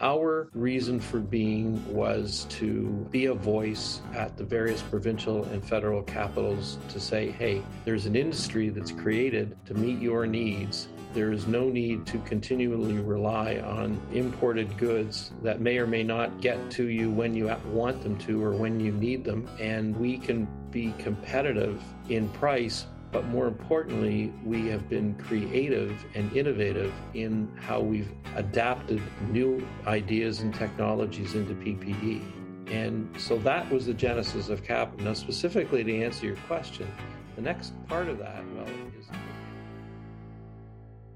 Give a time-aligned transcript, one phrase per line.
[0.00, 6.02] Our reason for being was to be a voice at the various provincial and federal
[6.02, 11.46] capitals to say, hey, there's an industry that's created to meet your needs there is
[11.46, 16.88] no need to continually rely on imported goods that may or may not get to
[16.88, 19.48] you when you want them to or when you need them.
[19.58, 26.34] And we can be competitive in price, but more importantly, we have been creative and
[26.36, 29.00] innovative in how we've adapted
[29.30, 32.22] new ideas and technologies into PPE.
[32.70, 34.98] And so that was the genesis of CAP.
[35.00, 36.90] Now, specifically to answer your question,
[37.36, 38.66] the next part of that, well,
[38.98, 39.06] is.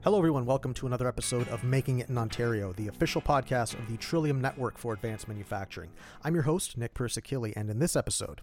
[0.03, 0.47] Hello, everyone.
[0.47, 4.41] Welcome to another episode of Making It in Ontario, the official podcast of the Trillium
[4.41, 5.91] Network for Advanced Manufacturing.
[6.25, 8.41] I'm your host, Nick Persakili, and in this episode,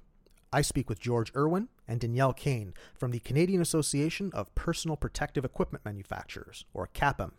[0.52, 5.44] I speak with George Irwin and Danielle Kane from the Canadian Association of Personal Protective
[5.44, 7.34] Equipment Manufacturers, or CAPPEM.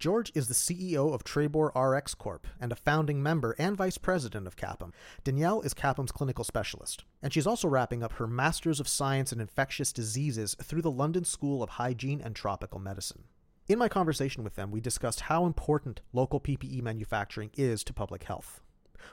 [0.00, 4.48] George is the CEO of Trebor RX Corp and a founding member and vice president
[4.48, 4.92] of CAPPEM.
[5.22, 9.40] Danielle is CAPPEM's clinical specialist, and she's also wrapping up her Masters of Science in
[9.40, 13.24] Infectious Diseases through the London School of Hygiene and Tropical Medicine.
[13.68, 18.24] In my conversation with them, we discussed how important local PPE manufacturing is to public
[18.24, 18.60] health.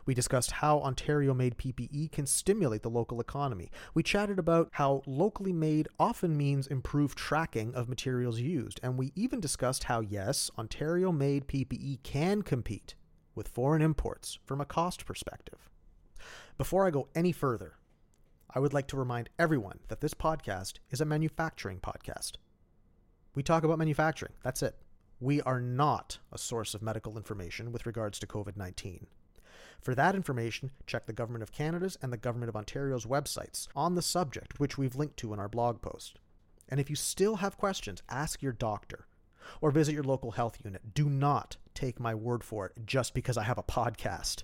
[0.06, 3.72] We discussed how Ontario made PPE can stimulate the local economy.
[3.94, 8.80] We chatted about how locally made often means improved tracking of materials used.
[8.84, 12.96] And we even discussed how, yes, Ontario made PPE can compete
[13.36, 15.70] with foreign imports from a cost perspective.
[16.58, 17.76] Before I go any further,
[18.54, 22.34] I would like to remind everyone that this podcast is a manufacturing podcast.
[23.36, 24.76] We talk about manufacturing, that's it.
[25.20, 29.08] We are not a source of medical information with regards to COVID 19.
[29.82, 33.96] For that information, check the Government of Canada's and the Government of Ontario's websites on
[33.96, 36.20] the subject, which we've linked to in our blog post.
[36.68, 39.08] And if you still have questions, ask your doctor
[39.62, 40.94] or visit your local health unit.
[40.94, 44.44] Do not take my word for it just because I have a podcast.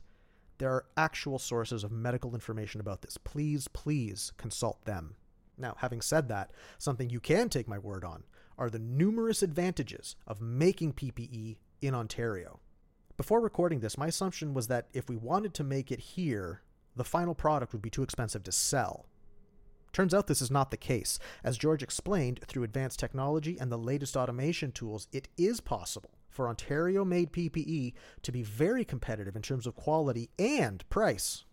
[0.57, 3.17] There are actual sources of medical information about this.
[3.17, 5.15] Please, please consult them.
[5.57, 8.23] Now, having said that, something you can take my word on
[8.57, 12.59] are the numerous advantages of making PPE in Ontario.
[13.17, 16.61] Before recording this, my assumption was that if we wanted to make it here,
[16.97, 19.05] the final product would be too expensive to sell.
[19.93, 21.17] Turns out this is not the case.
[21.41, 26.49] As George explained, through advanced technology and the latest automation tools, it is possible for
[26.49, 31.45] Ontario made PPE to be very competitive in terms of quality and price.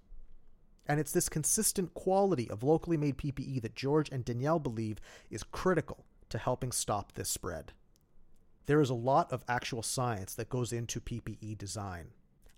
[0.89, 4.99] And it's this consistent quality of locally made PPE that George and Danielle believe
[5.31, 7.73] is critical to helping stop this spread
[8.67, 12.09] there is a lot of actual science that goes into PPE design.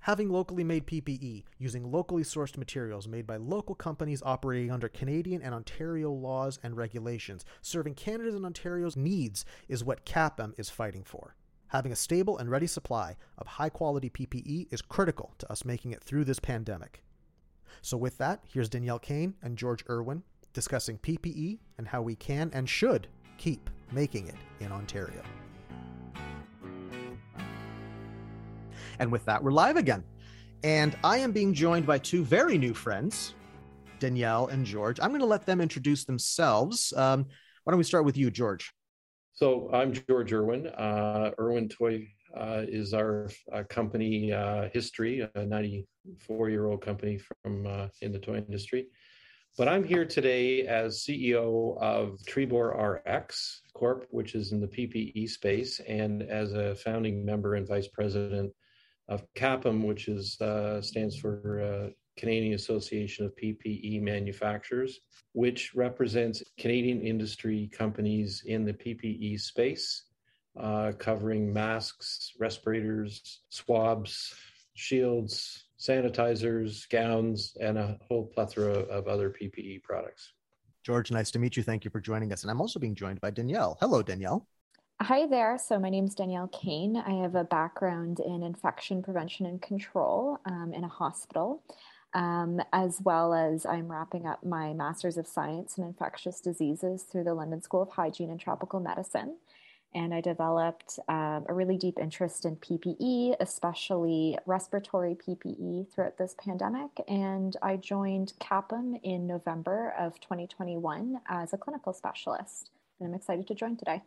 [0.01, 5.41] Having locally made PPE using locally sourced materials made by local companies operating under Canadian
[5.41, 11.05] and Ontario laws and regulations, serving Canada's and Ontario's needs, is what CAPPEM is fighting
[11.05, 11.37] for.
[11.69, 15.93] Having a stable and ready supply of high quality PPE is critical to us making
[15.93, 17.03] it through this pandemic.
[17.81, 20.23] So, with that, here's Danielle Kane and George Irwin
[20.53, 25.23] discussing PPE and how we can and should keep making it in Ontario.
[28.99, 30.05] And with that, we're live again.
[30.62, 33.34] And I am being joined by two very new friends,
[33.99, 34.99] Danielle and George.
[35.00, 36.93] I'm going to let them introduce themselves.
[36.97, 37.27] Um,
[37.65, 38.72] why don't we start with you, George?
[39.34, 40.69] So I'm George Irwin.
[40.69, 47.19] Uh, Irwin Toy uh, is our uh, company uh, history, a 94 year old company
[47.19, 48.87] from uh, in the toy industry.
[49.56, 55.28] But I'm here today as CEO of Trebor RX Corp, which is in the PPE
[55.28, 58.53] space, and as a founding member and vice president
[59.09, 65.01] of CAPPEM, which is uh, stands for uh, Canadian Association of PPE Manufacturers,
[65.33, 70.05] which represents Canadian industry companies in the PPE space,
[70.59, 74.35] uh, covering masks, respirators, swabs,
[74.75, 80.33] shields, sanitizers, gowns, and a whole plethora of other PPE products.
[80.83, 81.63] George, nice to meet you.
[81.63, 82.43] Thank you for joining us.
[82.43, 83.77] And I'm also being joined by Danielle.
[83.81, 84.47] Hello, Danielle.
[85.03, 85.59] Hi there.
[85.59, 86.97] So, my name is Danielle Kane.
[86.97, 91.62] I have a background in infection prevention and control um, in a hospital,
[92.14, 97.25] um, as well as I'm wrapping up my Master's of Science in Infectious Diseases through
[97.25, 99.37] the London School of Hygiene and Tropical Medicine.
[99.94, 106.37] And I developed um, a really deep interest in PPE, especially respiratory PPE throughout this
[106.38, 106.90] pandemic.
[107.08, 112.70] And I joined CAPPEM in November of 2021 as a clinical specialist.
[113.00, 114.02] And I'm excited to join today.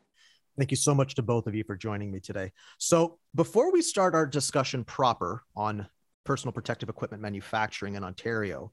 [0.57, 2.51] Thank you so much to both of you for joining me today.
[2.79, 5.87] So, before we start our discussion proper on
[6.23, 8.71] personal protective equipment manufacturing in Ontario,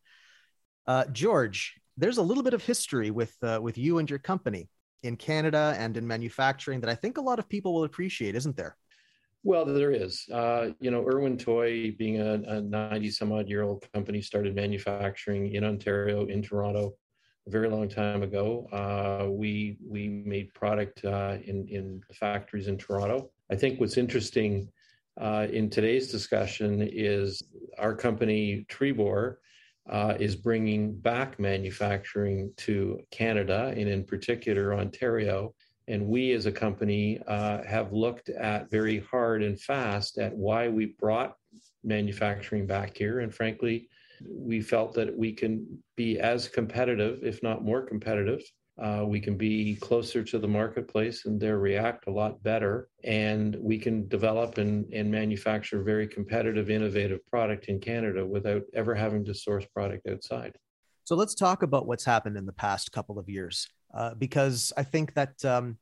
[0.87, 4.71] uh, George, there's a little bit of history with uh, with you and your company
[5.03, 8.57] in Canada and in manufacturing that I think a lot of people will appreciate, isn't
[8.57, 8.77] there?
[9.43, 10.27] Well, there is.
[10.33, 14.55] Uh, you know, Irwin Toy, being a, a 90 some odd year old company, started
[14.55, 16.95] manufacturing in Ontario, in Toronto,
[17.47, 18.67] very long time ago.
[18.73, 23.31] Uh, we we made product uh, in in factories in Toronto.
[23.51, 24.69] I think what's interesting
[25.21, 27.43] uh, in today's discussion is
[27.79, 29.37] our company Trebor
[29.89, 35.55] uh, is bringing back manufacturing to Canada and in particular Ontario
[35.89, 40.69] and we as a company uh, have looked at very hard and fast at why
[40.69, 41.37] we brought
[41.83, 43.21] manufacturing back here.
[43.21, 43.89] And frankly,
[44.23, 45.67] we felt that we can
[45.97, 48.43] be as competitive, if not more competitive.
[48.83, 52.89] Uh, we can be closer to the marketplace and there react a lot better.
[53.05, 58.95] And we can develop and, and manufacture very competitive, innovative product in Canada without ever
[58.95, 60.57] having to source product outside.
[61.05, 63.69] So let's talk about what's happened in the past couple of years.
[63.93, 65.79] Uh, because I think that um,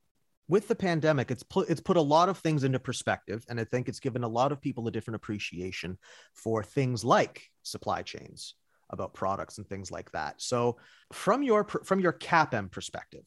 [0.52, 3.64] with the pandemic, it's put it's put a lot of things into perspective, and I
[3.64, 5.96] think it's given a lot of people a different appreciation
[6.34, 8.54] for things like supply chains,
[8.90, 10.42] about products and things like that.
[10.42, 10.76] So,
[11.10, 13.24] from your from your CAPPEM perspective,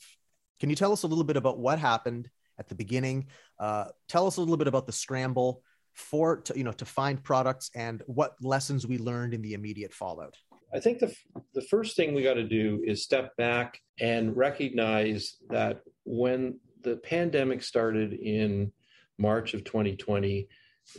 [0.60, 2.30] can you tell us a little bit about what happened
[2.60, 3.26] at the beginning?
[3.60, 5.64] Uh, tell us a little bit about the scramble
[5.94, 9.96] for to, you know to find products and what lessons we learned in the immediate
[9.96, 10.36] fallout.
[10.72, 11.16] I think the,
[11.56, 16.96] the first thing we got to do is step back and recognize that when the
[16.98, 18.72] pandemic started in
[19.18, 20.48] March of 2020,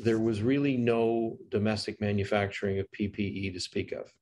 [0.03, 4.13] there was really no domestic manufacturing of PPE to speak of.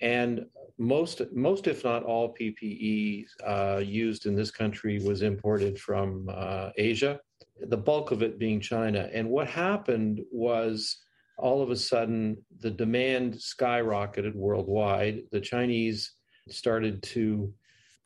[0.00, 0.46] And
[0.78, 6.70] most, most if not all PPE uh, used in this country was imported from uh,
[6.78, 7.20] Asia,
[7.60, 9.10] the bulk of it being China.
[9.12, 10.98] And what happened was
[11.36, 15.24] all of a sudden the demand skyrocketed worldwide.
[15.32, 16.12] The Chinese
[16.48, 17.52] started to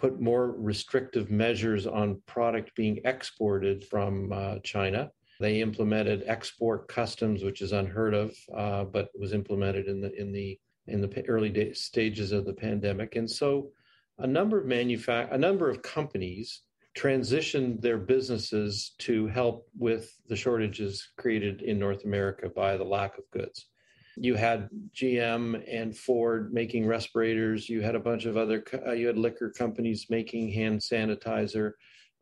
[0.05, 5.11] put more restrictive measures on product being exported from uh, China.
[5.41, 10.31] They implemented export customs, which is unheard of, uh, but was implemented in the in
[10.31, 13.17] the in the early day, stages of the pandemic.
[13.17, 13.71] And so,
[14.19, 16.61] a number of manufac- a number of companies
[16.95, 23.17] transitioned their businesses to help with the shortages created in North America by the lack
[23.17, 23.69] of goods.
[24.17, 27.69] You had GM and Ford making respirators.
[27.69, 31.73] You had a bunch of other, uh, you had liquor companies making hand sanitizer.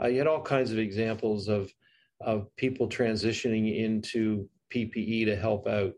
[0.02, 1.72] Uh, you had all kinds of examples of,
[2.20, 5.92] of people transitioning into PPE to help out.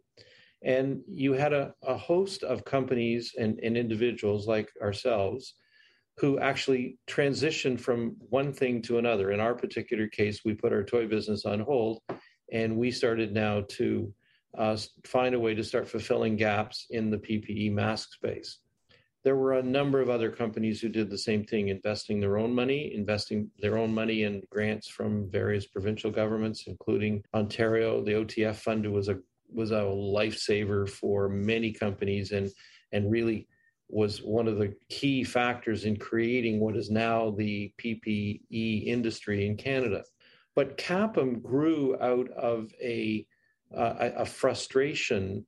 [0.62, 5.54] And you had a, a host of companies and, and individuals like ourselves
[6.18, 9.32] who actually transitioned from one thing to another.
[9.32, 12.00] In our particular case, we put our toy business on hold
[12.52, 14.12] and we started now to
[14.56, 18.58] uh, find a way to start fulfilling gaps in the PPE mask space.
[19.24, 22.54] There were a number of other companies who did the same thing, investing their own
[22.54, 28.04] money, investing their own money in grants from various provincial governments, including Ontario.
[28.04, 29.18] The OTF fund was a
[29.50, 32.50] was a lifesaver for many companies and
[32.92, 33.48] and really
[33.88, 39.56] was one of the key factors in creating what is now the PPE industry in
[39.56, 40.04] Canada.
[40.54, 43.26] But CAPPEM grew out of a
[43.76, 45.46] uh, a frustration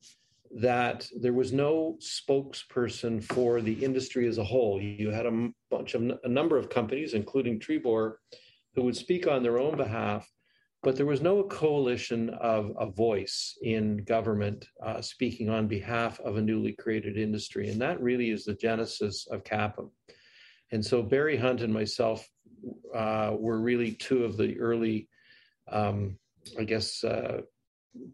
[0.55, 4.81] that there was no spokesperson for the industry as a whole.
[4.81, 8.15] You had a bunch of a number of companies, including Trebor,
[8.75, 10.31] who would speak on their own behalf,
[10.83, 16.37] but there was no coalition of a voice in government uh, speaking on behalf of
[16.37, 17.71] a newly created industry.
[17.71, 19.91] And that really is the genesis of CAPPEM.
[20.73, 22.29] And so Barry Hunt and myself
[22.95, 25.09] uh, were really two of the early,
[25.71, 26.19] um,
[26.59, 27.43] I guess, uh,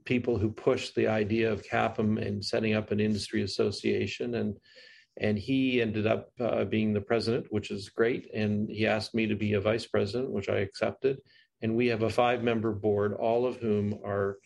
[0.05, 4.37] people who pushed the idea of CAPPEM and setting up an industry association.
[4.37, 4.57] And
[5.21, 8.31] and he ended up uh, being the president, which is great.
[8.35, 11.19] And he asked me to be a vice president, which I accepted.
[11.61, 14.39] And we have a five member board, all of whom are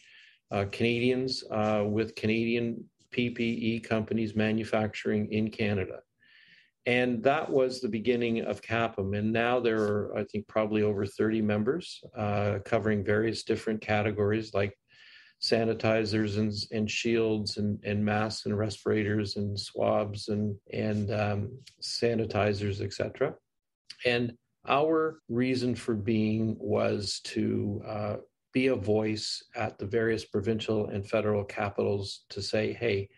[0.51, 6.01] uh, Canadians uh, with Canadian PPE companies manufacturing in Canada.
[6.85, 9.19] And that was the beginning of CAPPEM.
[9.19, 14.55] And now there are, I think, probably over 30 members uh, covering various different categories
[14.55, 14.77] like
[15.43, 22.81] sanitizers and, and shields and, and masks and respirators and swabs and, and um, sanitizers,
[22.81, 23.35] etc.
[24.05, 24.33] And
[24.69, 28.17] our reason for being was to uh,
[28.53, 33.09] be a voice at the various provincial and federal capitals to say, hey,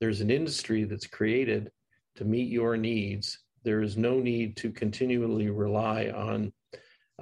[0.00, 1.70] there's an industry that's created
[2.16, 3.38] to meet your needs.
[3.64, 6.52] There is no need to continually rely on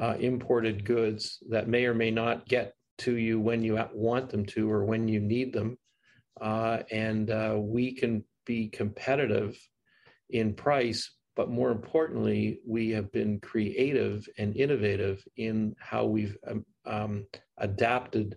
[0.01, 4.45] uh, imported goods that may or may not get to you when you want them
[4.47, 5.79] to or when you need them.
[6.41, 9.59] Uh, and uh, we can be competitive
[10.31, 16.65] in price, but more importantly, we have been creative and innovative in how we've um,
[16.87, 17.27] um,
[17.59, 18.37] adapted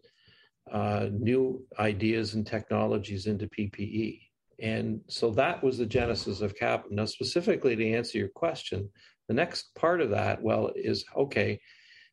[0.72, 4.22] uh, new ideas and technologies into PPE.
[4.62, 6.86] And so that was the genesis of CAP.
[6.92, 8.90] Now, specifically to answer your question,
[9.28, 11.60] the next part of that, well, is okay,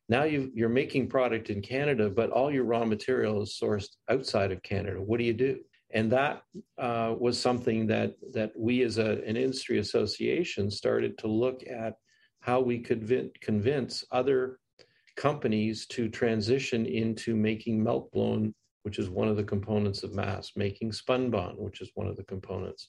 [0.09, 4.51] now you are making product in Canada, but all your raw material is sourced outside
[4.51, 5.01] of Canada.
[5.01, 5.59] What do you do?
[5.91, 6.43] And that
[6.77, 11.95] uh, was something that that we, as a, an industry association, started to look at
[12.41, 14.59] how we could convince other
[15.15, 20.51] companies to transition into making melt blown, which is one of the components of mass,
[20.55, 22.87] making spunbond, which is one of the components.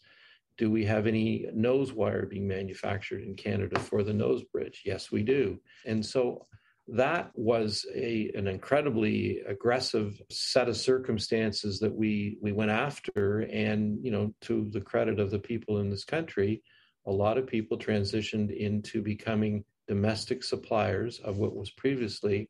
[0.56, 4.82] Do we have any nose wire being manufactured in Canada for the nose bridge?
[4.84, 5.58] Yes, we do.
[5.86, 6.46] And so
[6.88, 13.40] that was a, an incredibly aggressive set of circumstances that we, we went after.
[13.40, 16.62] And, you know, to the credit of the people in this country,
[17.06, 22.48] a lot of people transitioned into becoming domestic suppliers of what was previously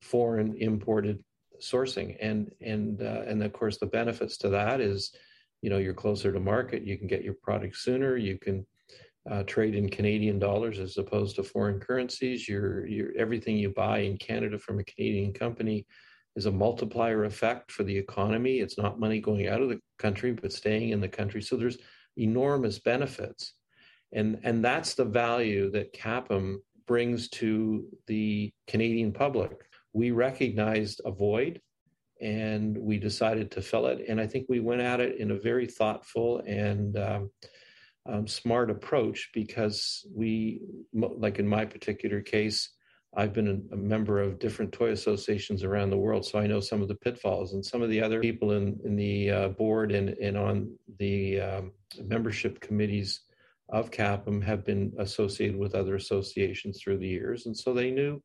[0.00, 1.22] foreign imported
[1.60, 5.12] sourcing and and uh, and of course the benefits to that is
[5.62, 8.66] you know you're closer to market you can get your product sooner you can
[9.30, 13.98] uh, trade in Canadian dollars as opposed to foreign currencies your your everything you buy
[13.98, 15.86] in Canada from a Canadian company
[16.36, 20.32] is a multiplier effect for the economy it's not money going out of the country
[20.32, 21.78] but staying in the country so there's
[22.16, 23.54] enormous benefits
[24.12, 29.52] and and that's the value that CAPPEM brings to the Canadian public.
[29.92, 31.60] We recognized a void
[32.20, 34.04] and we decided to fill it.
[34.08, 37.30] And I think we went at it in a very thoughtful and um,
[38.08, 42.70] um, smart approach because we, like in my particular case,
[43.16, 46.82] I've been a member of different toy associations around the world, so I know some
[46.82, 47.54] of the pitfalls.
[47.54, 51.40] And some of the other people in, in the uh, board and, and on the
[51.40, 51.72] um,
[52.04, 53.22] membership committees
[53.70, 57.46] of CAPPEM have been associated with other associations through the years.
[57.46, 58.22] And so they knew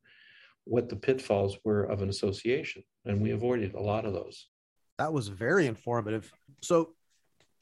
[0.64, 2.84] what the pitfalls were of an association.
[3.06, 4.48] And we avoided a lot of those.
[4.98, 6.30] That was very informative.
[6.62, 6.94] So,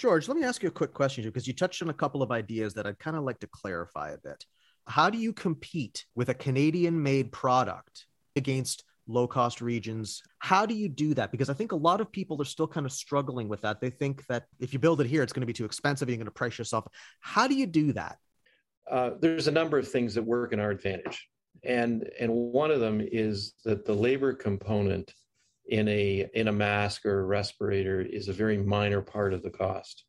[0.01, 2.31] George, let me ask you a quick question because you touched on a couple of
[2.31, 4.47] ideas that I'd kind of like to clarify a bit.
[4.87, 10.23] How do you compete with a Canadian made product against low cost regions.
[10.39, 11.33] How do you do that?
[11.33, 13.81] Because I think a lot of people are still kind of struggling with that.
[13.81, 16.09] They think that if you build it here, it's going to be too expensive.
[16.09, 16.87] You're going to price yourself.
[17.21, 18.19] How do you do that?
[18.91, 21.29] Uh, there's a number of things that work in our advantage,
[21.65, 25.13] and and one of them is that the labor component
[25.71, 29.51] in a in a mask or a respirator is a very minor part of the
[29.51, 30.05] cost.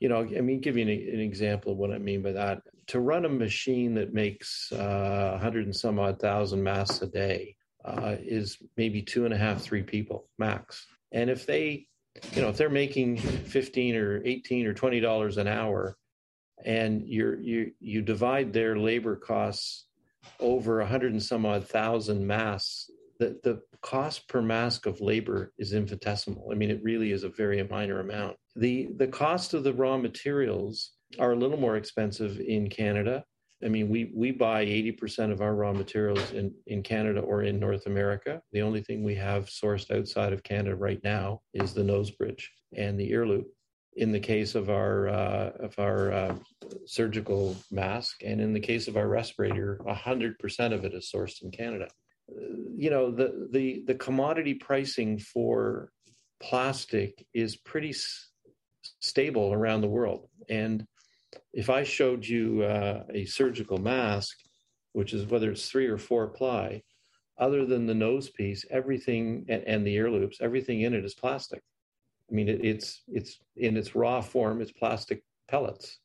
[0.00, 2.62] You know, I mean, give you an, an example of what I mean by that.
[2.88, 7.56] To run a machine that makes uh, 100 and some odd thousand masks a day,
[7.84, 10.86] uh, is maybe two and a half, three people max.
[11.12, 11.86] And if they,
[12.32, 15.96] you know, if they're making 15 or 18 or 20 dollars an hour,
[16.64, 19.86] and you're you you divide their labor costs
[20.40, 25.52] over a hundred and some odd thousand masks, the the cost per mask of labor
[25.58, 26.48] is infinitesimal.
[26.50, 28.36] I mean, it really is a very minor amount.
[28.56, 33.24] The the cost of the raw materials are a little more expensive in Canada
[33.64, 37.58] I mean, we we buy 80% of our raw materials in, in Canada or in
[37.58, 38.42] North America.
[38.52, 42.52] The only thing we have sourced outside of Canada right now is the nose bridge
[42.76, 43.46] and the ear loop.
[43.96, 46.36] In the case of our uh, of our uh,
[46.84, 51.50] surgical mask, and in the case of our respirator, 100% of it is sourced in
[51.50, 51.88] Canada.
[52.28, 55.90] You know, the the the commodity pricing for
[56.40, 58.30] plastic is pretty s-
[59.00, 60.86] stable around the world, and
[61.52, 64.36] if I showed you uh, a surgical mask,
[64.92, 66.82] which is whether it's three or four ply,
[67.38, 71.14] other than the nose piece, everything and, and the ear loops, everything in it is
[71.14, 71.62] plastic.
[72.30, 75.98] I mean, it, it's it's in its raw form, it's plastic pellets,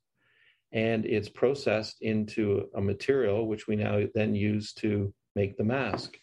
[0.71, 6.17] and it's processed into a material which we now then use to make the mask.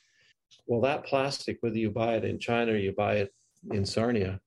[0.66, 3.32] Well, that plastic, whether you buy it in China or you buy it
[3.70, 4.40] in Sarnia,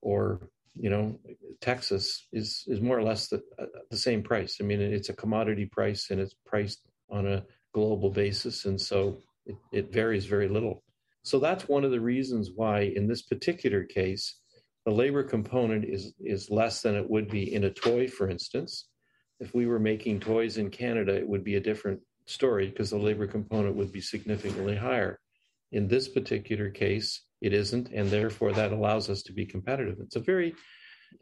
[0.00, 1.18] or you know,
[1.60, 4.58] Texas is is more or less the uh, the same price.
[4.60, 6.80] I mean, it's a commodity price and it's priced
[7.10, 10.82] on a global basis, and so it, it varies very little.
[11.22, 14.40] So that's one of the reasons why, in this particular case,
[14.86, 18.88] the labor component is is less than it would be in a toy, for instance.
[19.40, 22.98] If we were making toys in Canada, it would be a different story because the
[22.98, 25.18] labor component would be significantly higher.
[25.72, 29.96] In this particular case, it isn't, and therefore that allows us to be competitive.
[30.00, 30.54] It's a very,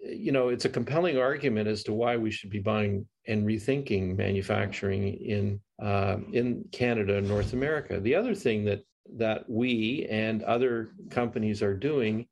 [0.00, 4.16] you know, it's a compelling argument as to why we should be buying and rethinking
[4.16, 8.00] manufacturing in uh, in Canada and North America.
[8.00, 8.82] The other thing that
[9.16, 12.26] that we and other companies are doing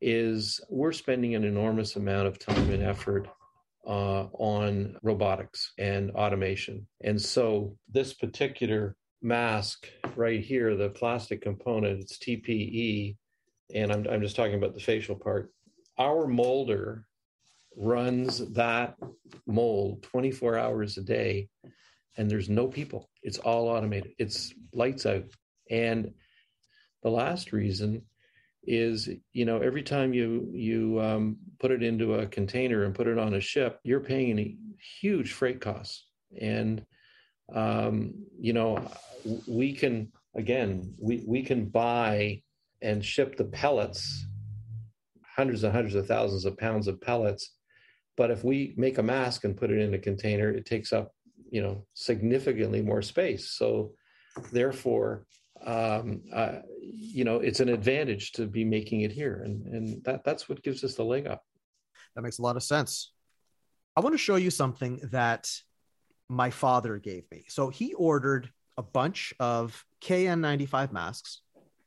[0.00, 3.28] is we're spending an enormous amount of time and effort
[3.86, 6.86] uh, on robotics and automation.
[7.02, 13.16] And so this particular mask right here, the plastic component, it's TPE,
[13.74, 15.52] and I'm, I'm just talking about the facial part,
[15.98, 17.06] our molder
[17.76, 18.96] runs that
[19.46, 21.48] mold 24 hours a day
[22.16, 23.08] and there's no people.
[23.22, 24.12] It's all automated.
[24.18, 25.24] It's lights out.
[25.70, 26.12] And
[27.02, 28.02] the last reason
[28.64, 33.06] is, you know, every time you you um, put it into a container and put
[33.06, 34.56] it on a ship, you're paying a
[35.00, 36.06] huge freight costs.
[36.40, 36.84] And
[37.54, 38.90] um, you know,
[39.46, 42.42] we can again, we we can buy
[42.82, 44.26] and ship the pellets,
[45.36, 47.54] hundreds and hundreds of thousands of pounds of pellets.
[48.16, 51.12] But if we make a mask and put it in a container, it takes up
[51.50, 53.92] you know significantly more space so
[54.52, 55.26] therefore
[55.66, 60.24] um, uh, you know it's an advantage to be making it here and and that
[60.24, 61.42] that's what gives us the leg up.
[62.14, 63.12] That makes a lot of sense.
[63.96, 65.50] I want to show you something that
[66.28, 67.44] my father gave me.
[67.48, 71.40] So he ordered a bunch of kn95 masks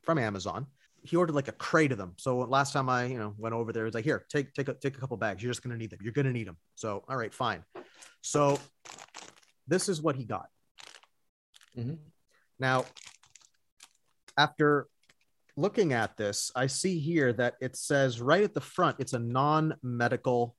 [0.04, 0.68] from amazon.
[1.02, 2.14] He ordered like a crate of them.
[2.18, 4.68] So last time i you know went over there it was like here take take
[4.68, 5.42] a, take a couple bags.
[5.42, 6.00] You're just going to need them.
[6.02, 7.64] You're going to need them so all right fine.
[8.22, 8.60] So
[9.68, 10.48] this is what he got.
[11.78, 11.96] Mm-hmm.
[12.60, 12.86] Now,
[14.38, 14.88] after
[15.56, 19.20] looking at this, I see here that it says right at the front, it's a
[19.20, 20.56] non medical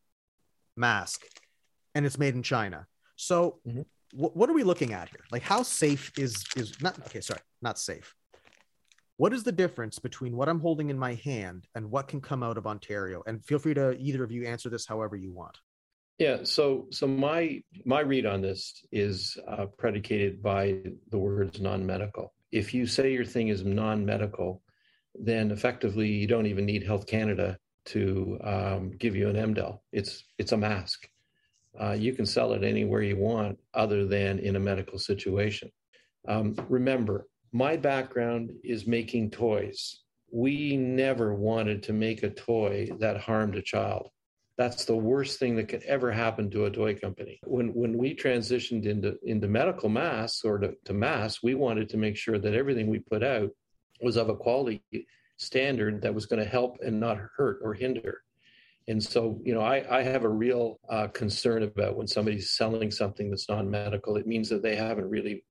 [0.77, 1.23] mask
[1.95, 2.87] and it's made in China.
[3.17, 3.83] So, mm-hmm.
[4.13, 5.25] w- what are we looking at here?
[5.31, 8.15] Like, how safe is, is not, okay, sorry, not safe.
[9.17, 12.43] What is the difference between what I'm holding in my hand and what can come
[12.43, 13.23] out of Ontario?
[13.27, 15.57] And feel free to either of you answer this however you want.
[16.19, 20.79] Yeah, so so my my read on this is uh, predicated by
[21.11, 22.34] the words non-medical.
[22.55, 24.63] If you say your thing is non-medical,
[25.17, 29.81] then effectively you don't even need Health Canada to um, give you an MDEL.
[29.91, 31.09] It's it's a mask.
[31.81, 35.69] Uh, you can sell it anywhere you want, other than in a medical situation.
[36.29, 40.03] Um, remember, my background is making toys.
[40.31, 44.11] We never wanted to make a toy that harmed a child.
[44.57, 47.41] That's the worst thing that could ever happen to a toy company.
[47.45, 51.97] When when we transitioned into into medical masks or to, to masks, we wanted to
[51.97, 53.51] make sure that everything we put out
[54.01, 54.83] was of a quality
[55.37, 58.23] standard that was going to help and not hurt or hinder.
[58.87, 62.91] And so, you know, I, I have a real uh, concern about when somebody's selling
[62.91, 64.17] something that's non-medical.
[64.17, 65.43] It means that they haven't really,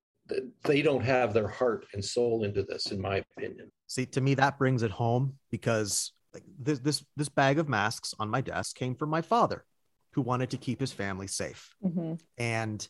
[0.64, 3.72] they don't have their heart and soul into this, in my opinion.
[3.88, 8.14] See, to me, that brings it home because like this this this bag of masks
[8.20, 9.64] on my desk came from my father
[10.12, 11.74] who wanted to keep his family safe.
[11.84, 12.14] Mm-hmm.
[12.38, 12.88] and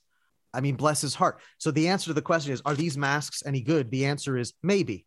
[0.53, 1.41] i mean bless his heart.
[1.57, 3.91] So the answer to the question is are these masks any good?
[3.91, 5.05] The answer is maybe.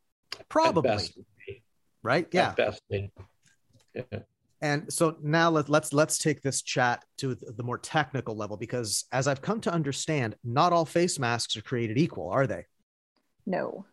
[0.49, 0.91] Probably.
[0.91, 1.19] Best,
[2.03, 2.27] right?
[2.33, 2.53] Yeah.
[2.55, 4.03] Best, yeah.
[4.61, 9.05] And so now let, let's let's take this chat to the more technical level because
[9.13, 12.65] as i've come to understand not all face masks are created equal are they?
[13.47, 13.87] No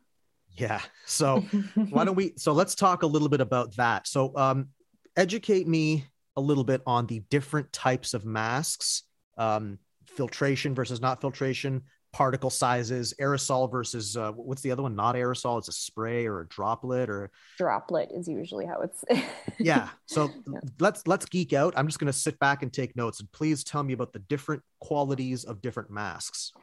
[0.56, 0.82] yeah.
[1.06, 1.42] So
[1.90, 2.34] why don't we?
[2.38, 4.08] So let's talk a little bit about that.
[4.08, 4.70] So um,
[5.18, 6.06] educate me
[6.38, 9.04] a little bit on the different types of masks,
[9.38, 14.96] um, filtration versus not filtration, particle sizes, aerosol versus uh, what's the other one?
[14.96, 15.58] Not aerosol.
[15.58, 19.04] It's a spray or a droplet or droplet is usually how it's.
[19.60, 19.90] yeah.
[20.06, 20.60] So yeah.
[20.80, 21.74] let's let's geek out.
[21.76, 24.20] I'm just going to sit back and take notes, and please tell me about the
[24.20, 26.54] different qualities of different masks.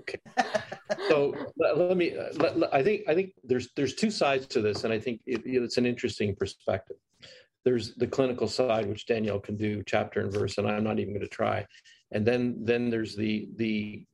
[0.00, 0.18] Okay.
[1.08, 4.84] So let, me let, let, i think i think there's there's two sides to this
[4.84, 6.96] and i think it, it's an interesting perspective.
[7.62, 11.14] There's the clinical side which danielle can do chapter and verse and i'm not even
[11.14, 11.66] going to try.
[12.12, 14.04] And then then there's the the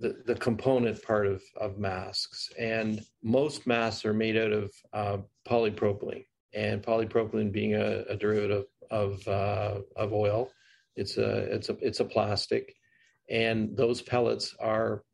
[0.00, 2.50] the, the component part of of masks.
[2.58, 6.24] And most masks are made out of uh, polypropylene.
[6.52, 10.50] And polypropylene being a, a derivative of uh, of oil
[10.98, 12.74] it's a it's a it's a plastic.
[13.30, 15.04] And those pellets are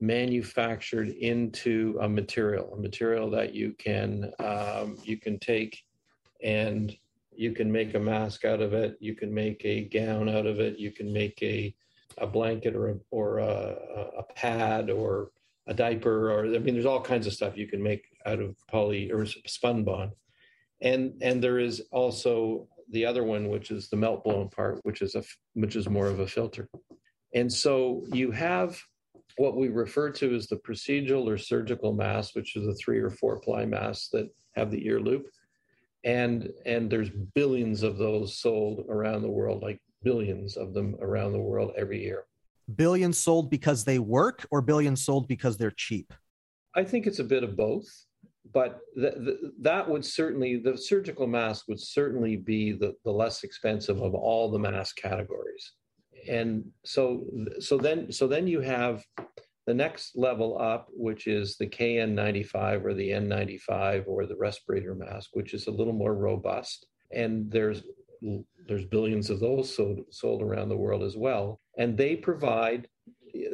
[0.00, 5.82] manufactured into a material, a material that you can um, you can take
[6.42, 6.96] and
[7.34, 8.96] you can make a mask out of it.
[9.00, 10.78] You can make a gown out of it.
[10.78, 11.74] You can make a
[12.18, 13.76] a blanket or a, or a,
[14.18, 15.30] a pad or
[15.66, 18.56] a diaper or I mean, there's all kinds of stuff you can make out of
[18.68, 20.12] poly or spun bond.
[20.80, 25.02] and and there is also the other one, which is the melt blown part, which
[25.02, 25.22] is a
[25.54, 26.68] which is more of a filter,
[27.34, 28.80] and so you have
[29.36, 33.10] what we refer to as the procedural or surgical mask, which is a three or
[33.10, 35.26] four ply mask that have the ear loop.
[36.04, 41.32] And, and there's billions of those sold around the world, like billions of them around
[41.32, 42.24] the world every year.
[42.74, 46.12] Billions sold because they work or billions sold because they're cheap?
[46.74, 47.86] I think it's a bit of both,
[48.52, 53.42] but th- th- that would certainly, the surgical mask would certainly be the, the less
[53.42, 55.72] expensive of all the mask categories
[56.28, 57.24] and so
[57.60, 59.04] so then so then you have
[59.68, 65.28] the next level up, which is the KN95 or the N95 or the respirator mask,
[65.34, 66.86] which is a little more robust.
[67.12, 67.82] And there's
[68.66, 71.60] there's billions of those sold, sold around the world as well.
[71.76, 72.88] And they provide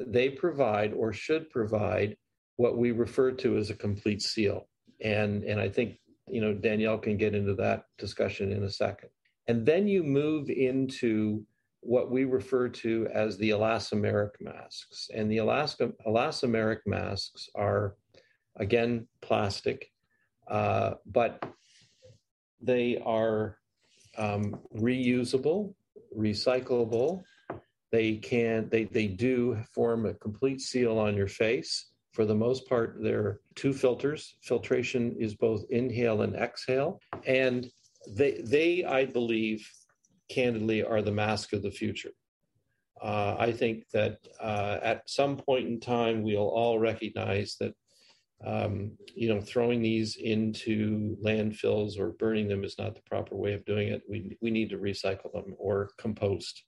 [0.06, 2.16] they provide or should provide
[2.56, 4.68] what we refer to as a complete seal.
[5.00, 5.98] And and I think
[6.28, 9.08] you know Danielle can get into that discussion in a second.
[9.48, 11.44] And then you move into
[11.84, 15.08] what we refer to as the elastomeric masks.
[15.14, 17.96] And the Alaska, elastomeric masks are,
[18.56, 19.90] again, plastic,
[20.48, 21.42] uh, but
[22.60, 23.58] they are
[24.16, 25.74] um, reusable,
[26.16, 27.22] recyclable.
[27.92, 31.90] They can, they, they do form a complete seal on your face.
[32.12, 34.36] For the most part, they're two filters.
[34.40, 37.00] Filtration is both inhale and exhale.
[37.26, 37.68] And
[38.08, 39.68] they, they I believe,
[40.28, 42.10] candidly are the mask of the future.
[43.02, 47.74] Uh, I think that uh, at some point in time, we'll all recognize that,
[48.46, 53.52] um, you know, throwing these into landfills or burning them is not the proper way
[53.52, 54.02] of doing it.
[54.08, 56.64] We, we need to recycle them or compost.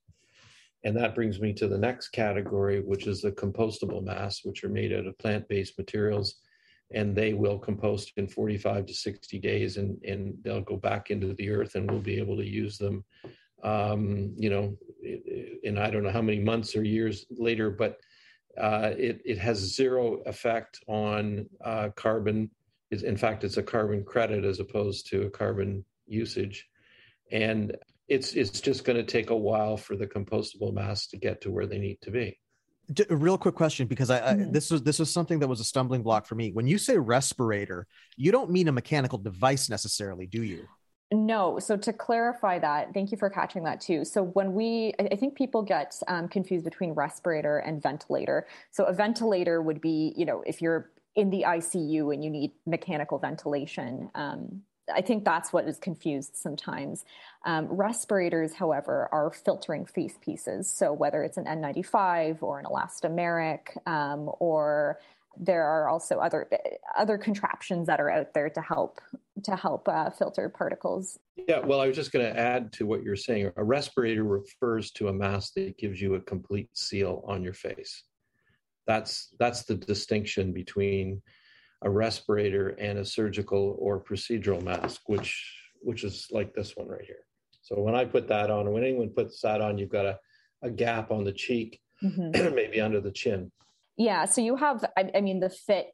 [0.84, 4.68] And that brings me to the next category, which is the compostable masks, which are
[4.68, 6.36] made out of plant based materials.
[6.92, 11.34] And they will compost in 45 to 60 days and, and they'll go back into
[11.34, 13.04] the earth and we'll be able to use them
[13.62, 14.76] um, you know,
[15.62, 17.98] in I don't know how many months or years later, but
[18.60, 22.50] uh, it, it has zero effect on uh, carbon.
[22.90, 26.66] It's, in fact, it's a carbon credit as opposed to a carbon usage.
[27.32, 27.76] And
[28.08, 31.50] it's, it's just going to take a while for the compostable mass to get to
[31.50, 32.38] where they need to be.
[33.10, 34.42] A real quick question because I, mm-hmm.
[34.42, 36.52] I, this was this was something that was a stumbling block for me.
[36.52, 40.68] When you say respirator, you don't mean a mechanical device necessarily, do you?
[41.12, 41.60] No.
[41.60, 44.04] So to clarify that, thank you for catching that too.
[44.04, 48.46] So when we, I think people get um, confused between respirator and ventilator.
[48.72, 52.52] So a ventilator would be, you know, if you're in the ICU and you need
[52.66, 54.10] mechanical ventilation.
[54.14, 54.62] Um,
[54.94, 57.04] I think that's what is confused sometimes.
[57.44, 60.70] Um, respirators, however, are filtering face pieces.
[60.70, 65.00] So whether it's an N95 or an elastomeric um, or
[65.38, 66.48] there are also other
[66.96, 69.00] other contraptions that are out there to help
[69.44, 71.18] to help uh, filter particles.
[71.48, 73.52] Yeah, well, I was just going to add to what you're saying.
[73.56, 78.02] A respirator refers to a mask that gives you a complete seal on your face.
[78.86, 81.22] That's that's the distinction between
[81.82, 85.44] a respirator and a surgical or procedural mask, which
[85.80, 87.26] which is like this one right here.
[87.62, 90.18] So when I put that on, when anyone puts that on, you've got a,
[90.62, 92.54] a gap on the cheek, mm-hmm.
[92.54, 93.50] maybe under the chin.
[93.96, 94.26] Yeah.
[94.26, 95.88] So you have, I, I mean, the fit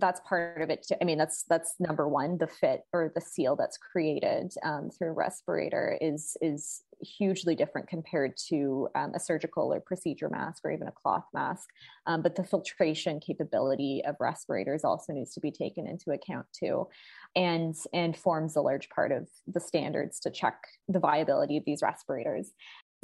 [0.00, 0.94] that's part of it too.
[1.00, 2.38] I mean, that's that's number one.
[2.38, 7.88] The fit or the seal that's created um, through a respirator is is hugely different
[7.88, 11.68] compared to um, a surgical or procedure mask or even a cloth mask.
[12.06, 16.88] Um, but the filtration capability of respirators also needs to be taken into account too,
[17.36, 21.82] and and forms a large part of the standards to check the viability of these
[21.82, 22.52] respirators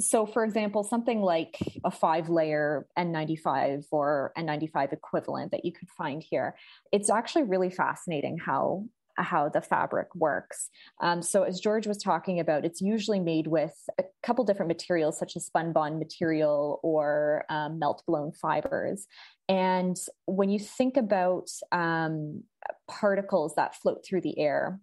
[0.01, 5.89] so for example something like a five layer n95 or n95 equivalent that you could
[5.89, 6.55] find here
[6.91, 8.83] it's actually really fascinating how
[9.17, 10.69] how the fabric works.
[11.01, 15.17] Um, so, as George was talking about, it's usually made with a couple different materials,
[15.17, 19.07] such as spun bond material or um, melt blown fibers.
[19.49, 22.43] And when you think about um,
[22.89, 24.79] particles that float through the air,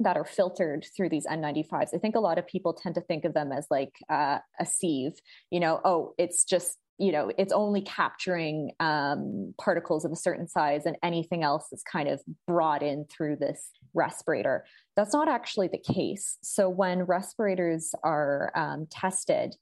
[0.00, 1.94] that are filtered through these N95s.
[1.94, 4.66] I think a lot of people tend to think of them as like uh, a
[4.66, 5.12] sieve,
[5.50, 10.48] you know, oh, it's just, you know, it's only capturing um, particles of a certain
[10.48, 14.64] size and anything else is kind of brought in through this respirator.
[14.96, 16.38] That's not actually the case.
[16.42, 19.56] So when respirators are um, tested,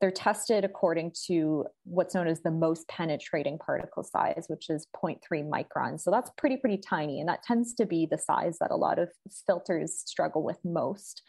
[0.00, 5.20] they're tested according to what's known as the most penetrating particle size, which is 0.3
[5.48, 6.00] microns.
[6.00, 7.20] So that's pretty, pretty tiny.
[7.20, 9.10] And that tends to be the size that a lot of
[9.46, 11.22] filters struggle with most.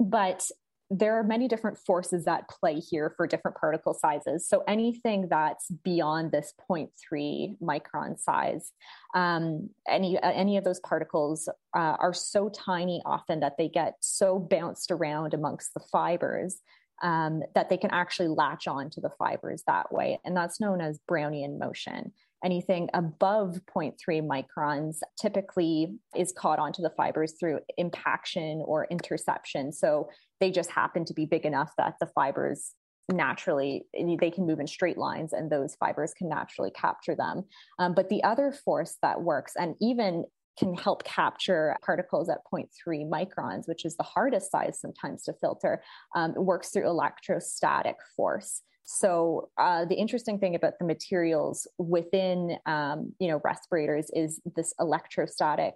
[0.00, 0.48] But
[0.90, 4.48] there are many different forces that play here for different particle sizes.
[4.48, 8.72] So anything that's beyond this 0.3 micron size,
[9.14, 14.38] um, any any of those particles uh, are so tiny often that they get so
[14.38, 16.62] bounced around amongst the fibers
[17.02, 20.18] um, that they can actually latch on to the fibers that way.
[20.24, 22.12] And that's known as Brownian motion.
[22.44, 29.72] Anything above 0.3 microns typically is caught onto the fibers through impaction or interception.
[29.72, 30.08] So
[30.40, 32.74] they just happen to be big enough that the fibers
[33.10, 33.86] naturally
[34.20, 37.42] they can move in straight lines and those fibers can naturally capture them
[37.78, 40.24] um, but the other force that works and even
[40.58, 42.68] can help capture particles at 0.3
[43.08, 45.82] microns, which is the hardest size sometimes to filter,
[46.14, 48.62] um, works through electrostatic force.
[48.84, 54.72] So uh, the interesting thing about the materials within, um, you know, respirators is this
[54.80, 55.74] electrostatic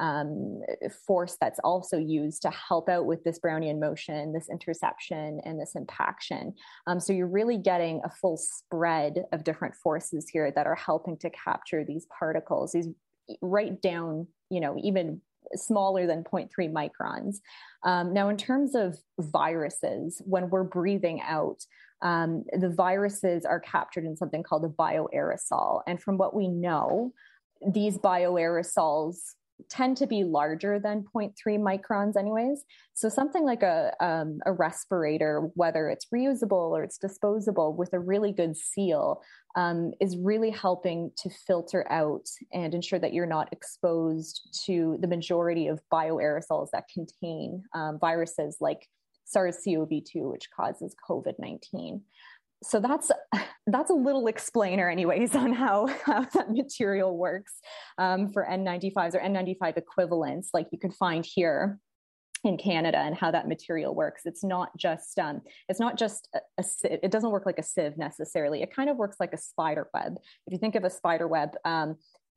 [0.00, 0.62] um,
[1.06, 5.72] force that's also used to help out with this Brownian motion, this interception, and this
[5.74, 6.54] impaction.
[6.86, 11.16] Um, so you're really getting a full spread of different forces here that are helping
[11.18, 12.88] to capture these particles, these
[13.40, 15.20] right down, you know, even
[15.54, 17.36] smaller than 0.3 microns.
[17.82, 21.64] Um, now, in terms of viruses, when we're breathing out,
[22.02, 25.82] um, the viruses are captured in something called a bioaerosol.
[25.86, 27.12] And from what we know,
[27.66, 29.16] these bioaerosols
[29.68, 32.64] tend to be larger than 0.3 microns anyways.
[32.94, 37.98] So something like a, um, a respirator whether it's reusable or it's disposable with a
[37.98, 39.22] really good seal
[39.56, 45.08] um, is really helping to filter out and ensure that you're not exposed to the
[45.08, 48.88] majority of bioaerosols that contain um, viruses like
[49.26, 52.00] SARS-CoV-2 which causes COVID-19
[52.64, 53.10] so that's
[53.66, 57.54] that's a little explainer anyways on how, how that material works
[57.98, 61.78] um, for n95s or n95 equivalents like you can find here
[62.44, 64.22] in Canada and how that material works.
[64.26, 67.96] It's not just um, it's not just a, a, it doesn't work like a sieve
[67.96, 68.62] necessarily.
[68.62, 70.16] It kind of works like a spider web.
[70.46, 71.96] If you think of a spider web, um,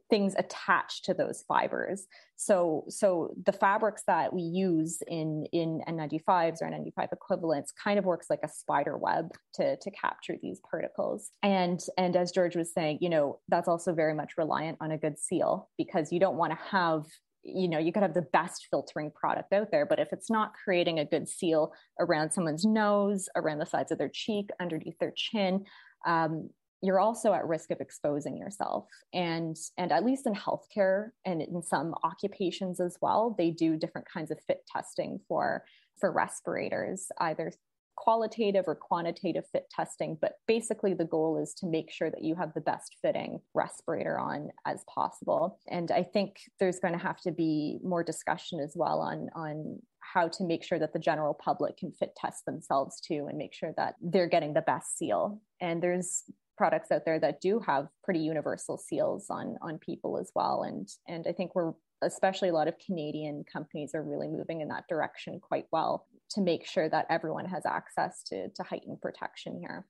[0.10, 2.08] things attached to those fibers.
[2.36, 8.06] So, so the fabrics that we use in in N95s or N95 equivalents kind of
[8.06, 11.32] works like a spider web to to capture these particles.
[11.44, 14.98] And and as George was saying, you know, that's also very much reliant on a
[14.98, 17.06] good seal because you don't want to have
[17.44, 20.52] you know you could have the best filtering product out there but if it's not
[20.66, 25.14] creating a good seal around someone's nose around the sides of their cheek underneath their
[25.16, 25.64] chin
[26.06, 26.50] um,
[26.82, 28.88] you're also at risk of exposing yourself.
[29.14, 34.08] And and at least in healthcare and in some occupations as well they do different
[34.12, 35.64] kinds of fit testing for
[36.00, 37.52] for respirators either
[37.96, 40.18] qualitative or quantitative fit testing.
[40.22, 44.20] But basically the goal is to make sure that you have the best fitting respirator
[44.20, 45.60] on as possible.
[45.68, 49.80] And i think there's going to have to be more discussion as well on on
[50.14, 53.54] how to make sure that the general public can fit test themselves too and make
[53.54, 55.42] sure that they're getting the best seal.
[55.60, 56.24] And there's
[56.58, 60.64] products out there that do have pretty universal seals on on people as well.
[60.64, 64.68] And and i think we're especially a lot of canadian companies are really moving in
[64.68, 69.60] that direction quite well to make sure that everyone has access to to heightened protection
[69.60, 69.86] here.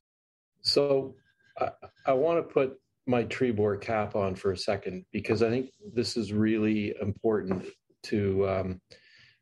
[0.62, 1.16] So
[1.60, 1.70] i,
[2.06, 6.18] I want to put my Trebor cap on for a second because i think this
[6.18, 7.66] is really important
[8.04, 8.82] to um,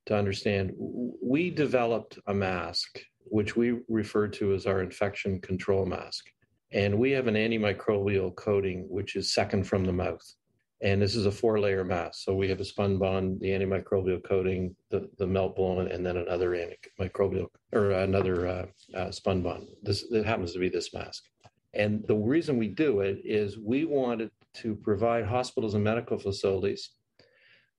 [0.06, 0.72] to understand.
[0.78, 6.26] We developed a mask which we refer to as our infection control mask
[6.76, 10.22] and we have an antimicrobial coating, which is second from the mouth.
[10.82, 12.20] And this is a four layer mask.
[12.26, 16.18] So we have a spun bond, the antimicrobial coating, the, the melt blown, and then
[16.18, 16.50] another
[17.00, 19.68] antimicrobial or another uh, uh, spunbond.
[19.84, 21.24] This it happens to be this mask.
[21.74, 26.92] And the reason we do it is we wanted to provide hospitals and medical facilities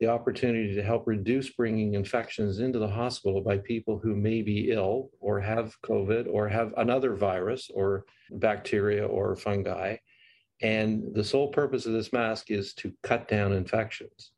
[0.01, 4.71] the opportunity to help reduce bringing infections into the hospital by people who may be
[4.71, 9.97] ill or have COVID or have another virus or bacteria or fungi.
[10.61, 14.33] And the sole purpose of this mask is to cut down infections.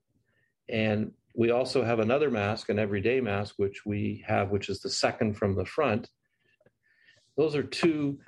[0.69, 4.91] And we also have another mask, an everyday mask, which we have, which is the
[4.91, 6.09] second from the front.
[7.37, 8.19] Those are two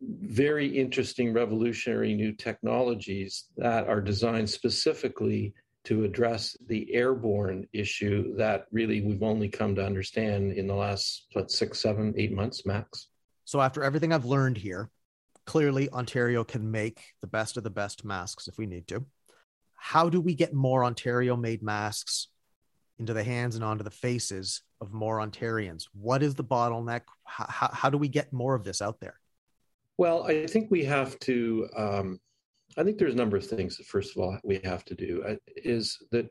[0.00, 5.54] very interesting, revolutionary new technologies that are designed specifically
[5.86, 11.26] to address the airborne issue that really we've only come to understand in the last
[11.32, 13.08] what six seven eight months max?
[13.44, 14.90] So after everything i've learned here
[15.46, 19.06] clearly ontario can make the best of the best masks if we need to.
[19.76, 22.28] How do we get more ontario made masks
[22.98, 25.84] into the hands and onto the faces of more ontarians?
[25.92, 27.02] What is the bottleneck?
[27.24, 29.20] How, how do we get more of this out there?
[29.98, 32.20] Well i think we have to um,
[32.76, 35.24] I think there's a number of things that, first of all, we have to do
[35.26, 36.28] uh, is that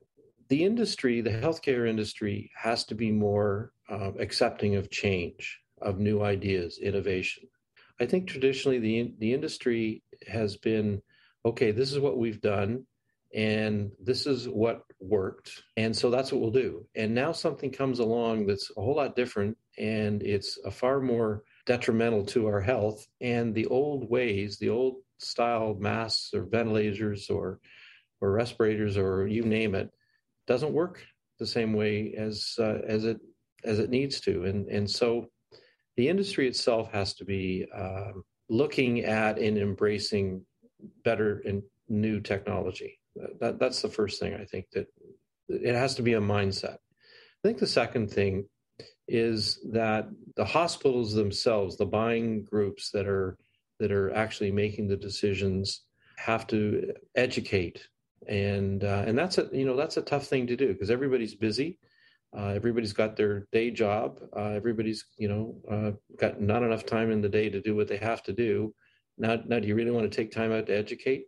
[0.49, 6.21] the industry, the healthcare industry, has to be more uh, accepting of change, of new
[6.21, 7.47] ideas, innovation.
[7.99, 11.01] I think traditionally the the industry has been
[11.45, 11.71] okay.
[11.71, 12.85] This is what we've done,
[13.33, 16.85] and this is what worked, and so that's what we'll do.
[16.95, 21.43] And now something comes along that's a whole lot different, and it's a far more
[21.65, 23.07] detrimental to our health.
[23.21, 27.59] And the old ways, the old style masks or ventilators or
[28.21, 29.89] or respirators or you name it
[30.47, 31.05] doesn't work
[31.39, 33.19] the same way as uh, as it
[33.63, 34.45] as it needs to.
[34.45, 35.27] And and so
[35.97, 38.11] the industry itself has to be uh,
[38.49, 40.45] looking at and embracing
[41.03, 42.99] better and new technology.
[43.39, 44.87] That, that's the first thing i think that
[45.47, 46.73] it has to be a mindset.
[46.73, 48.49] I think the second thing
[49.07, 53.37] is that the hospitals themselves, the buying groups that are
[53.79, 55.81] that are actually making the decisions,
[56.17, 57.87] have to educate,
[58.27, 61.35] and uh, and that's a you know that's a tough thing to do because everybody's
[61.35, 61.79] busy.
[62.37, 64.19] Uh, everybody's got their day job.
[64.35, 67.87] Uh, everybody's, you know, uh, got not enough time in the day to do what
[67.87, 68.73] they have to do.
[69.17, 71.27] Now, now, do you really want to take time out to educate?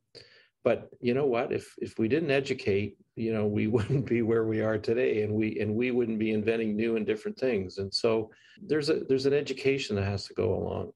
[0.65, 1.53] But you know what?
[1.53, 5.33] If if we didn't educate, you know, we wouldn't be where we are today, and
[5.33, 7.77] we and we wouldn't be inventing new and different things.
[7.77, 8.29] And so
[8.61, 10.91] there's a there's an education that has to go along.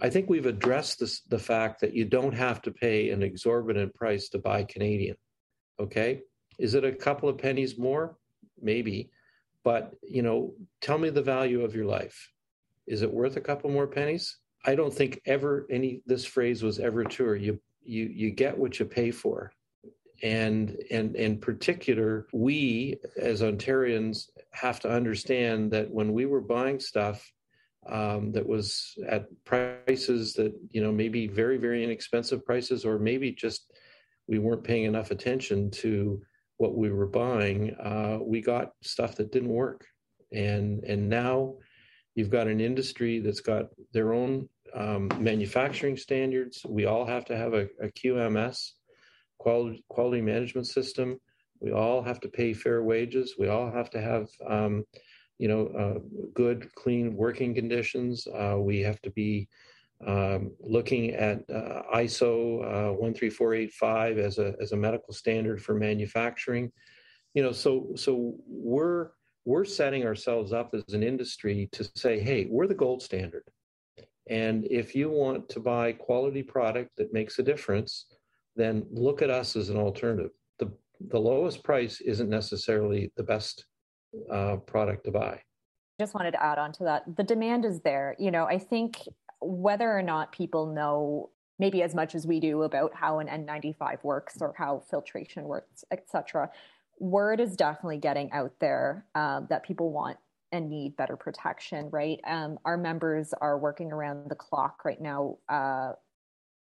[0.00, 3.94] I think we've addressed this, the fact that you don't have to pay an exorbitant
[3.94, 5.16] price to buy Canadian.
[5.80, 6.22] Okay,
[6.58, 8.16] is it a couple of pennies more?
[8.60, 9.10] Maybe
[9.68, 12.32] but, you know, tell me the value of your life.
[12.86, 14.38] Is it worth a couple more pennies?
[14.64, 17.34] I don't think ever any this phrase was ever true.
[17.34, 19.52] You you you get what you pay for.
[20.22, 26.80] And and in particular, we as Ontarians have to understand that when we were buying
[26.80, 27.30] stuff
[27.86, 33.32] um, that was at prices that you know maybe very very inexpensive prices, or maybe
[33.32, 33.72] just
[34.26, 36.20] we weren't paying enough attention to
[36.58, 39.86] what we were buying, uh, we got stuff that didn't work.
[40.32, 41.54] And and now
[42.14, 46.66] you've got an industry that's got their own um, manufacturing standards.
[46.68, 48.72] We all have to have a, a QMS,
[49.38, 51.18] quality quality management system.
[51.60, 53.36] We all have to pay fair wages.
[53.38, 54.84] We all have to have um,
[55.38, 55.98] you know uh,
[56.34, 58.26] good, clean working conditions.
[58.26, 59.48] Uh, we have to be
[60.06, 66.70] um, looking at uh, ISO uh, 13485 as a as a medical standard for manufacturing.
[67.34, 69.10] You know, so so we're
[69.44, 73.44] we're setting ourselves up as an industry to say, hey, we're the gold standard.
[74.28, 78.04] And if you want to buy quality product that makes a difference,
[78.56, 80.32] then look at us as an alternative.
[80.58, 80.70] The
[81.08, 83.66] the lowest price isn't necessarily the best
[84.30, 85.40] uh, product to buy.
[86.00, 87.16] Just wanted to add on to that.
[87.16, 88.14] The demand is there.
[88.18, 89.02] You know, I think
[89.40, 94.02] whether or not people know maybe as much as we do about how an N95
[94.04, 96.50] works or how filtration works, etc.
[97.00, 100.18] Word is definitely getting out there um, that people want
[100.52, 102.20] and need better protection, right?
[102.26, 105.92] Um, our members are working around the clock right now, uh,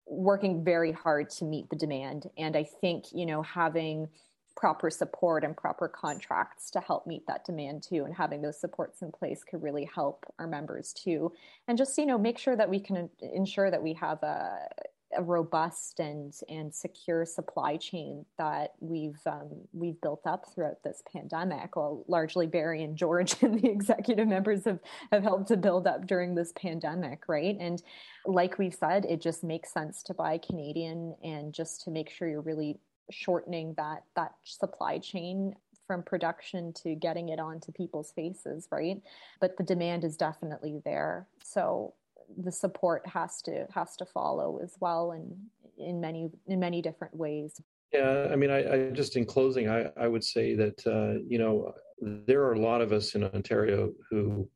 [0.07, 2.29] working very hard to meet the demand.
[2.37, 4.07] And I think, you know, having
[4.55, 9.01] proper support and proper contracts to help meet that demand too and having those supports
[9.01, 11.31] in place could really help our members too
[11.67, 14.67] and just you know make sure that we can ensure that we have a,
[15.17, 21.01] a robust and and secure supply chain that we've um, we've built up throughout this
[21.11, 21.75] pandemic.
[21.75, 24.79] Well, largely Barry and George and the executive members have
[25.11, 27.57] have helped to build up during this pandemic, right?
[27.59, 27.81] And
[28.25, 32.27] like we've said, it just makes sense to buy Canadian and just to make sure
[32.27, 32.79] you're really
[33.11, 35.55] shortening that that supply chain
[35.87, 39.01] from production to getting it onto people's faces right?
[39.39, 41.27] But the demand is definitely there.
[41.43, 41.93] So
[42.37, 45.35] the support has to has to follow as well and
[45.77, 47.61] in many in many different ways.
[47.93, 51.37] Yeah i mean i, I just in closing i i would say that uh, you
[51.37, 54.49] know there are a lot of us in ontario who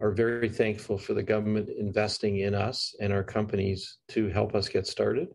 [0.00, 4.68] are very thankful for the government investing in us and our companies to help us
[4.68, 5.28] get started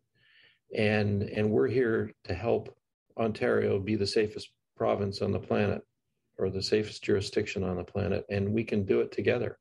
[0.75, 2.75] and and we're here to help
[3.17, 5.81] Ontario be the safest province on the planet
[6.37, 9.57] or the safest jurisdiction on the planet and we can do it together.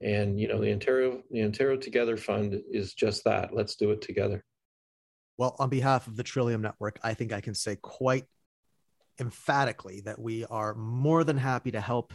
[0.00, 3.54] And you know the ontario the ontario together fund is just that.
[3.54, 4.44] Let's do it together.
[5.36, 8.24] Well on behalf of the trillium network i think i can say quite
[9.20, 12.12] emphatically that we are more than happy to help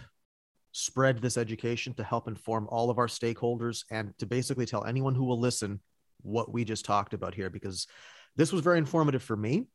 [0.72, 5.16] spread this education to help inform all of our stakeholders and to basically tell anyone
[5.16, 5.80] who will listen
[6.22, 7.88] what we just talked about here because
[8.36, 9.68] this was very informative for me.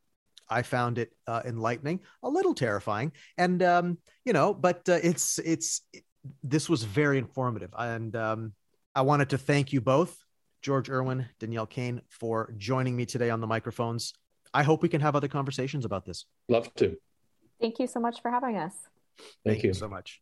[0.49, 5.39] I found it uh, enlightening, a little terrifying, and um, you know, but uh, it's
[5.39, 6.03] it's it,
[6.43, 8.53] this was very informative, and um,
[8.95, 10.19] I wanted to thank you both,
[10.61, 14.13] George Irwin, Danielle Kane, for joining me today on the microphones.
[14.53, 16.27] I hope we can have other conversations about this.
[16.49, 16.97] Love to.
[17.61, 18.75] Thank you so much for having us.
[19.19, 19.69] Thank, thank you.
[19.69, 20.21] you so much.